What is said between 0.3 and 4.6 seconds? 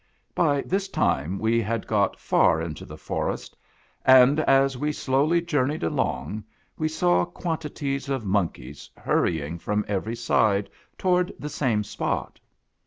By this time we had got far into the forest, and,